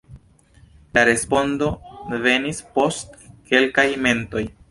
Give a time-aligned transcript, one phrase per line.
[0.97, 1.67] La respondo
[2.23, 3.15] venis post
[3.53, 4.47] kelkaj momentoj: